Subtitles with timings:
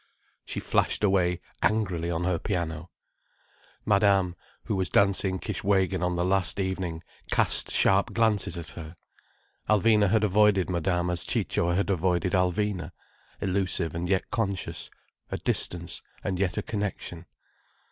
[0.45, 2.89] She flashed away angrily on her piano.
[3.85, 8.95] Madame, who was dancing Kishwégin on the last evening, cast sharp glances at her.
[9.69, 14.89] Alvina had avoided Madame as Ciccio had avoided Alvina—elusive and yet conscious,
[15.29, 17.27] a distance, and yet a connection.